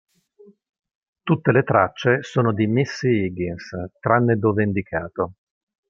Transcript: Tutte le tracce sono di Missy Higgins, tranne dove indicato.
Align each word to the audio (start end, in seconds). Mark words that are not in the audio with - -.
Tutte 1.21 1.51
le 1.51 1.61
tracce 1.63 2.23
sono 2.23 2.53
di 2.53 2.65
Missy 2.65 3.23
Higgins, 3.25 3.69
tranne 3.99 4.37
dove 4.37 4.63
indicato. 4.63 5.33